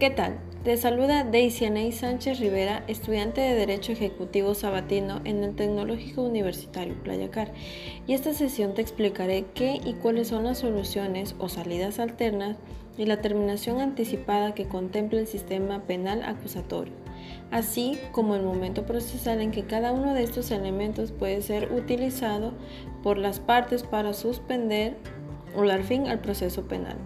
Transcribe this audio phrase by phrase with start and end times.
[0.00, 0.40] ¿Qué tal?
[0.64, 7.00] Te saluda Daisy Aney Sánchez Rivera, estudiante de Derecho Ejecutivo Sabatino en el Tecnológico Universitario
[7.04, 7.52] Playacar.
[8.08, 12.56] Y esta sesión te explicaré qué y cuáles son las soluciones o salidas alternas
[12.98, 16.94] y la terminación anticipada que contempla el sistema penal acusatorio,
[17.52, 22.52] así como el momento procesal en que cada uno de estos elementos puede ser utilizado
[23.04, 24.96] por las partes para suspender
[25.54, 26.96] o dar fin al proceso penal.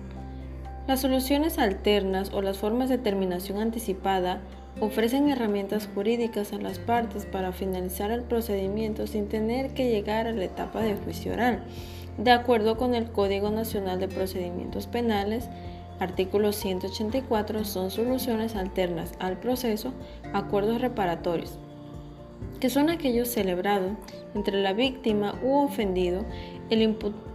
[0.88, 4.40] Las soluciones alternas o las formas de terminación anticipada
[4.80, 10.32] ofrecen herramientas jurídicas a las partes para finalizar el procedimiento sin tener que llegar a
[10.32, 11.62] la etapa de juicio oral.
[12.16, 15.50] De acuerdo con el Código Nacional de Procedimientos Penales,
[16.00, 19.92] artículo 184 son soluciones alternas al proceso,
[20.32, 21.58] acuerdos reparatorios,
[22.60, 23.92] que son aquellos celebrados
[24.34, 26.24] entre la víctima u ofendido,
[26.70, 27.28] el imputado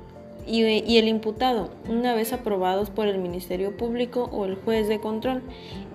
[0.46, 5.42] y, el imputado, una vez aprobados por el Ministerio Público o el juez de control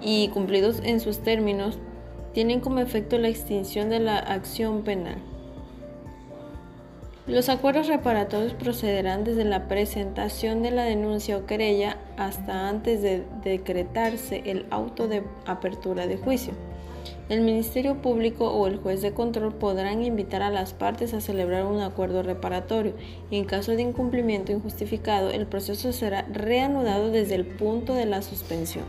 [0.00, 1.78] y cumplidos en sus términos,
[2.32, 5.16] tienen como efecto la extinción de la acción penal.
[7.26, 13.24] Los acuerdos reparatorios procederán desde la presentación de la denuncia o querella hasta antes de
[13.44, 16.54] decretarse el auto de apertura de juicio.
[17.28, 21.66] El Ministerio Público o el juez de control podrán invitar a las partes a celebrar
[21.66, 22.94] un acuerdo reparatorio
[23.30, 28.86] en caso de incumplimiento injustificado el proceso será reanudado desde el punto de la suspensión.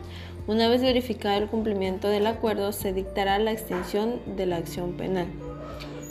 [0.47, 5.27] Una vez verificado el cumplimiento del acuerdo se dictará la extinción de la acción penal.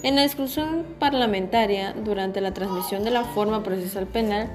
[0.02, 4.48] En la discusión parlamentaria, durante la transmisión de la forma procesal penal,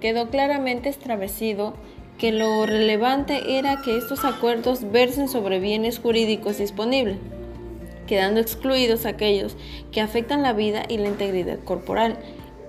[0.00, 1.74] quedó claramente establecido
[2.18, 7.18] que lo relevante era que estos acuerdos versen sobre bienes jurídicos disponibles,
[8.06, 9.56] quedando excluidos aquellos
[9.92, 12.18] que afectan la vida y la integridad corporal.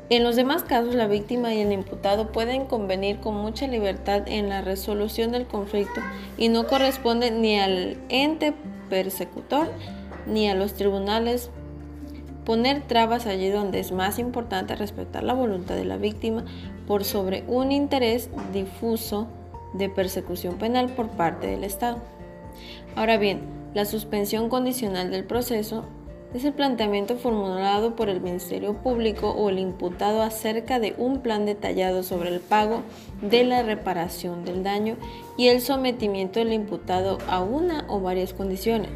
[0.09, 4.49] En los demás casos, la víctima y el imputado pueden convenir con mucha libertad en
[4.49, 6.01] la resolución del conflicto
[6.37, 8.53] y no corresponde ni al ente
[8.89, 9.67] persecutor
[10.25, 11.49] ni a los tribunales
[12.45, 16.45] poner trabas allí donde es más importante respetar la voluntad de la víctima
[16.87, 19.27] por sobre un interés difuso
[19.73, 21.99] de persecución penal por parte del Estado.
[22.95, 23.41] Ahora bien,
[23.73, 25.85] la suspensión condicional del proceso
[26.33, 31.45] es el planteamiento formulado por el Ministerio Público o el imputado acerca de un plan
[31.45, 32.81] detallado sobre el pago
[33.21, 34.97] de la reparación del daño
[35.37, 38.89] y el sometimiento del imputado a una o varias condiciones.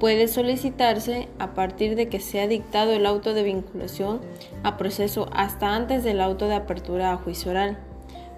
[0.00, 4.20] Puede solicitarse a partir de que sea dictado el auto de vinculación
[4.62, 7.78] a proceso hasta antes del auto de apertura a juicio oral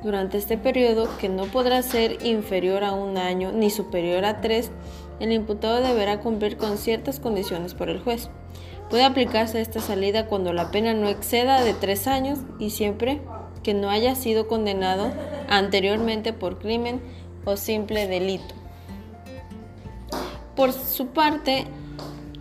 [0.03, 4.71] durante este periodo, que no podrá ser inferior a un año ni superior a tres,
[5.21, 8.31] el imputado deberá cumplir con ciertas condiciones por el juez.
[8.89, 13.21] Puede aplicarse esta salida cuando la pena no exceda de tres años y siempre
[13.63, 15.13] que no haya sido condenado
[15.49, 17.01] anteriormente por crimen
[17.45, 18.55] o simple delito.
[20.57, 21.67] Por su parte,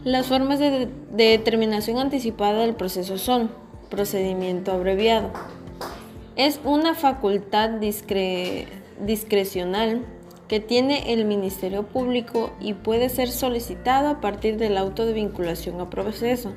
[0.04, 3.52] las formas de, de determinación anticipada del proceso son
[3.90, 5.32] procedimiento abreviado,
[6.40, 7.70] es una facultad
[9.02, 10.06] discrecional
[10.48, 15.82] que tiene el Ministerio Público y puede ser solicitado a partir del auto de vinculación
[15.82, 16.54] a proceso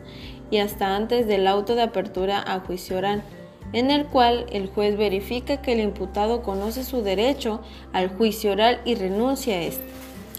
[0.53, 3.25] y hasta antes del auto de apertura a juicio oral,
[3.73, 7.61] en el cual el juez verifica que el imputado conoce su derecho
[7.93, 9.83] al juicio oral y renuncia a este.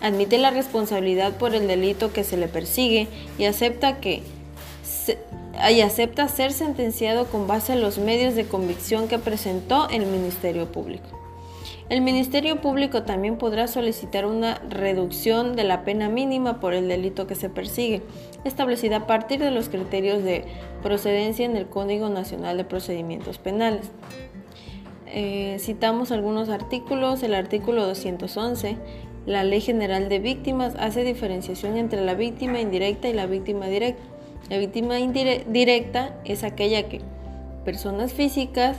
[0.02, 4.24] Admite la responsabilidad por el delito que se le persigue y acepta que
[5.72, 10.72] y acepta ser sentenciado con base a los medios de convicción que presentó el Ministerio
[10.72, 11.24] Público.
[11.90, 17.28] El Ministerio Público también podrá solicitar una reducción de la pena mínima por el delito
[17.28, 18.02] que se persigue,
[18.46, 20.46] establecida a partir de los criterios de
[20.82, 23.92] procedencia en el Código Nacional de Procedimientos Penales.
[25.08, 28.78] Eh, citamos algunos artículos, el artículo 211,
[29.26, 34.02] la Ley General de Víctimas hace diferenciación entre la víctima indirecta y la víctima directa.
[34.54, 37.02] La víctima directa es aquella que
[37.66, 38.78] personas físicas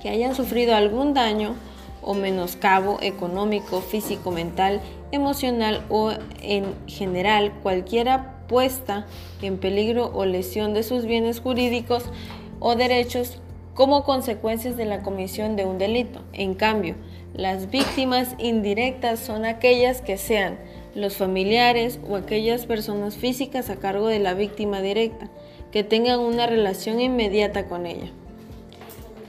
[0.00, 1.54] que hayan sufrido algún daño
[2.00, 4.80] o menoscabo económico, físico, mental,
[5.12, 9.04] emocional o en general cualquiera puesta
[9.42, 12.04] en peligro o lesión de sus bienes jurídicos
[12.58, 13.38] o derechos
[13.74, 16.22] como consecuencias de la comisión de un delito.
[16.32, 16.94] En cambio,
[17.34, 20.56] las víctimas indirectas son aquellas que sean
[20.94, 25.30] los familiares o aquellas personas físicas a cargo de la víctima directa
[25.70, 28.10] que tengan una relación inmediata con ella.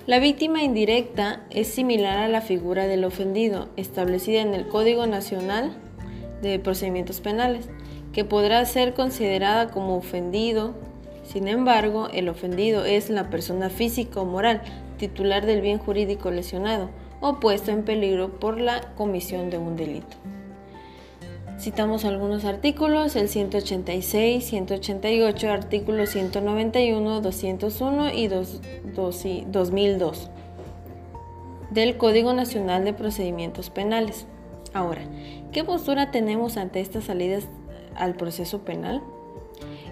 [0.07, 5.73] La víctima indirecta es similar a la figura del ofendido establecida en el Código Nacional
[6.41, 7.69] de Procedimientos Penales,
[8.11, 10.73] que podrá ser considerada como ofendido.
[11.23, 14.63] Sin embargo, el ofendido es la persona física o moral
[14.97, 16.89] titular del bien jurídico lesionado
[17.21, 20.17] o puesto en peligro por la comisión de un delito.
[21.61, 30.31] Citamos algunos artículos, el 186, 188, artículos 191, 201 y 2002
[31.69, 34.25] del Código Nacional de Procedimientos Penales.
[34.73, 35.03] Ahora,
[35.51, 37.47] ¿qué postura tenemos ante estas salidas
[37.93, 39.03] al proceso penal?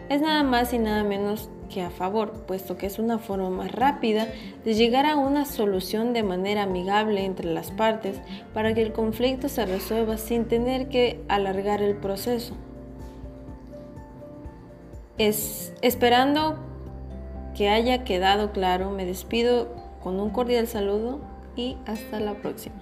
[0.10, 3.72] Es nada más y nada menos que a favor, puesto que es una forma más
[3.72, 4.28] rápida
[4.66, 8.20] de llegar a una solución de manera amigable entre las partes
[8.54, 12.56] para que el conflicto se resuelva sin tener que alargar el proceso.
[15.18, 16.58] Es, esperando
[17.56, 19.70] que haya quedado claro, me despido
[20.02, 21.20] con un cordial saludo
[21.56, 22.76] y hasta la próxima.